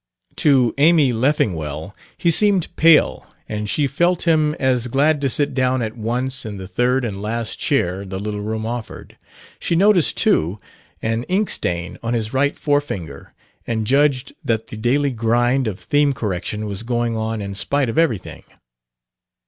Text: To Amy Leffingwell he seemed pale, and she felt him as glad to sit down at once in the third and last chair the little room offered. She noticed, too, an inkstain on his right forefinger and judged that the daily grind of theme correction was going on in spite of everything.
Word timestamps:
To 0.37 0.73
Amy 0.79 1.13
Leffingwell 1.13 1.95
he 2.17 2.31
seemed 2.31 2.75
pale, 2.75 3.27
and 3.47 3.69
she 3.69 3.85
felt 3.85 4.23
him 4.23 4.55
as 4.59 4.87
glad 4.87 5.21
to 5.21 5.29
sit 5.29 5.53
down 5.53 5.83
at 5.83 5.95
once 5.95 6.43
in 6.43 6.57
the 6.57 6.67
third 6.67 7.05
and 7.05 7.21
last 7.21 7.59
chair 7.59 8.03
the 8.03 8.17
little 8.17 8.41
room 8.41 8.65
offered. 8.65 9.15
She 9.59 9.75
noticed, 9.75 10.17
too, 10.17 10.57
an 11.03 11.21
inkstain 11.29 11.99
on 12.01 12.15
his 12.15 12.33
right 12.33 12.57
forefinger 12.57 13.35
and 13.67 13.85
judged 13.85 14.33
that 14.43 14.65
the 14.69 14.75
daily 14.77 15.11
grind 15.11 15.67
of 15.67 15.79
theme 15.79 16.13
correction 16.13 16.65
was 16.65 16.81
going 16.81 17.15
on 17.15 17.39
in 17.39 17.53
spite 17.53 17.87
of 17.87 17.99
everything. 17.99 18.41